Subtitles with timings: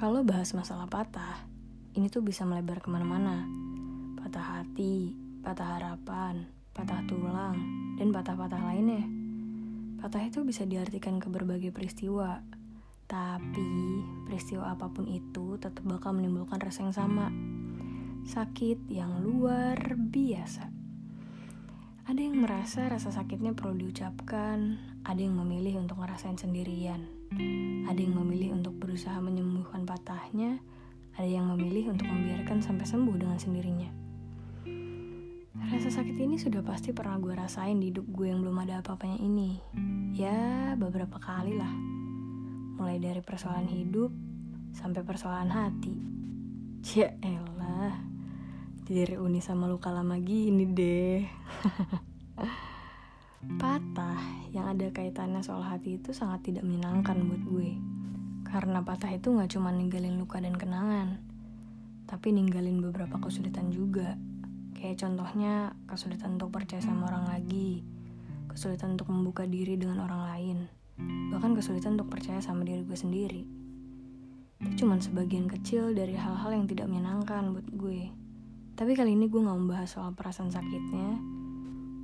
[0.00, 1.44] Kalau bahas masalah patah,
[1.92, 3.44] ini tuh bisa melebar ke mana-mana.
[4.16, 5.12] Patah hati,
[5.44, 7.60] patah harapan, patah tulang,
[8.00, 9.04] dan patah-patah lainnya.
[10.00, 12.40] Patah itu bisa diartikan ke berbagai peristiwa,
[13.04, 17.28] tapi peristiwa apa pun itu tetap bakal menimbulkan rasa yang sama.
[18.24, 20.64] Sakit yang luar biasa.
[22.08, 27.19] Ada yang merasa rasa sakitnya perlu diucapkan, ada yang memilih untuk ngerasain sendirian.
[27.86, 30.58] Ada yang memilih untuk berusaha menyembuhkan patahnya,
[31.14, 33.90] ada yang memilih untuk membiarkan sampai sembuh dengan sendirinya.
[35.70, 39.22] Rasa sakit ini sudah pasti pernah gue rasain di hidup gue yang belum ada apa-apanya
[39.22, 39.62] ini.
[40.10, 41.70] Ya, beberapa kali lah.
[42.74, 44.10] Mulai dari persoalan hidup
[44.74, 45.94] sampai persoalan hati.
[46.98, 47.94] Ya elah,
[48.90, 51.22] jadi uni sama luka lama gini deh.
[53.40, 54.20] Patah
[54.52, 57.70] yang ada kaitannya soal hati itu sangat tidak menyenangkan buat gue.
[58.44, 61.24] Karena patah itu gak cuma ninggalin luka dan kenangan,
[62.04, 64.20] tapi ninggalin beberapa kesulitan juga.
[64.76, 67.80] Kayak contohnya kesulitan untuk percaya sama orang lagi,
[68.52, 70.58] kesulitan untuk membuka diri dengan orang lain,
[71.32, 73.42] bahkan kesulitan untuk percaya sama diri gue sendiri.
[74.60, 78.12] Itu cuma sebagian kecil dari hal-hal yang tidak menyenangkan buat gue.
[78.76, 81.39] Tapi kali ini gue gak membahas soal perasaan sakitnya,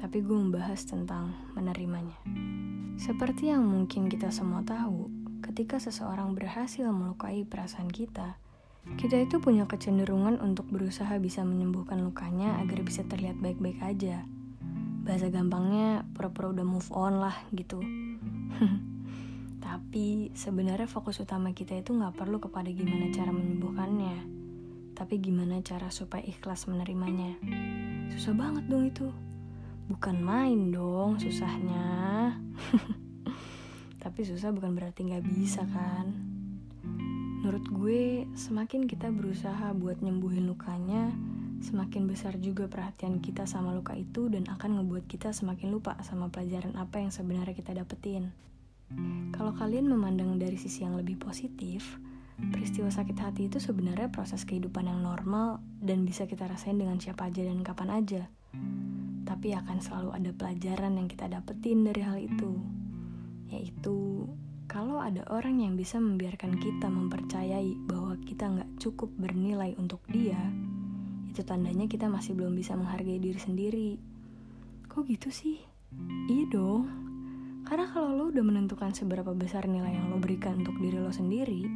[0.00, 2.16] tapi gue membahas tentang menerimanya.
[2.96, 5.12] Seperti yang mungkin kita semua tahu,
[5.44, 8.40] ketika seseorang berhasil melukai perasaan kita,
[8.96, 14.24] kita itu punya kecenderungan untuk berusaha bisa menyembuhkan lukanya agar bisa terlihat baik-baik aja.
[15.04, 17.84] Bahasa gampangnya pura-pura udah move on lah gitu.
[19.64, 24.16] Tapi sebenarnya fokus utama kita itu nggak perlu kepada gimana cara menyembuhkannya,
[24.98, 27.38] tapi gimana cara supaya ikhlas menerimanya.
[28.10, 29.08] Susah banget dong itu.
[29.90, 32.30] Bukan main dong susahnya.
[34.02, 36.14] Tapi susah bukan berarti nggak bisa kan.
[37.42, 38.02] Menurut gue,
[38.38, 41.10] semakin kita berusaha buat nyembuhin lukanya,
[41.58, 46.30] semakin besar juga perhatian kita sama luka itu dan akan ngebuat kita semakin lupa sama
[46.30, 48.30] pelajaran apa yang sebenarnya kita dapetin.
[49.34, 51.98] Kalau kalian memandang dari sisi yang lebih positif,
[52.54, 57.26] peristiwa sakit hati itu sebenarnya proses kehidupan yang normal dan bisa kita rasain dengan siapa
[57.26, 58.22] aja dan kapan aja
[59.30, 62.58] tapi akan selalu ada pelajaran yang kita dapetin dari hal itu,
[63.46, 64.26] yaitu
[64.66, 70.38] kalau ada orang yang bisa membiarkan kita mempercayai bahwa kita nggak cukup bernilai untuk dia,
[71.30, 73.90] itu tandanya kita masih belum bisa menghargai diri sendiri.
[74.90, 75.62] Kok gitu sih?
[76.26, 76.90] Iya dong.
[77.62, 81.70] Karena kalau lo udah menentukan seberapa besar nilai yang lo berikan untuk diri lo sendiri,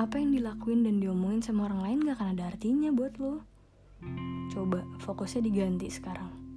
[0.00, 3.44] apa yang dilakuin dan diomongin sama orang lain gak akan ada artinya buat lo.
[4.48, 6.47] Coba fokusnya diganti sekarang.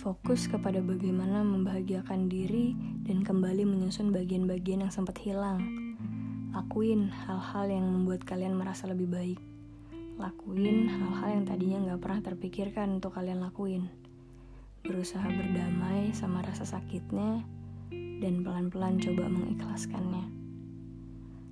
[0.00, 2.72] Fokus kepada bagaimana membahagiakan diri
[3.04, 5.60] dan kembali menyusun bagian-bagian yang sempat hilang.
[6.56, 9.36] Lakuin hal-hal yang membuat kalian merasa lebih baik.
[10.16, 13.92] Lakuin hal-hal yang tadinya gak pernah terpikirkan untuk kalian lakuin.
[14.88, 17.44] Berusaha berdamai sama rasa sakitnya
[18.24, 20.24] dan pelan-pelan coba mengikhlaskannya.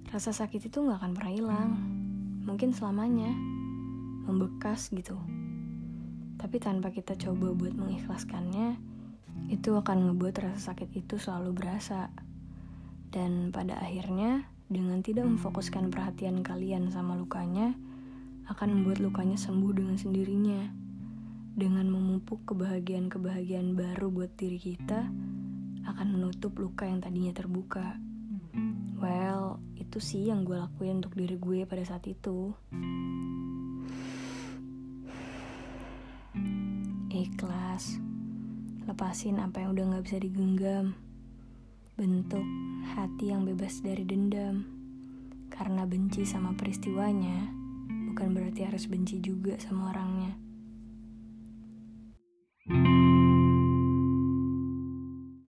[0.09, 1.71] Rasa sakit itu gak akan pernah hilang.
[2.49, 3.29] Mungkin selamanya.
[4.25, 5.21] Membekas gitu.
[6.39, 8.79] Tapi tanpa kita coba buat mengikhlaskannya,
[9.51, 12.15] itu akan ngebuat rasa sakit itu selalu berasa.
[13.11, 17.75] Dan pada akhirnya, dengan tidak memfokuskan perhatian kalian sama lukanya,
[18.47, 20.63] akan membuat lukanya sembuh dengan sendirinya.
[21.59, 25.11] Dengan memupuk kebahagiaan-kebahagiaan baru buat diri kita,
[25.89, 27.99] akan menutup luka yang tadinya terbuka.
[29.01, 32.53] Well, itu sih yang gue lakuin untuk diri gue pada saat itu.
[37.27, 37.99] ikhlas.
[38.87, 40.95] Lepasin apa yang udah gak bisa digenggam.
[41.99, 42.47] Bentuk
[42.95, 44.63] hati yang bebas dari dendam.
[45.51, 47.51] Karena benci sama peristiwanya
[48.19, 50.35] bukan berarti harus benci juga sama orangnya.
[52.69, 52.98] thank you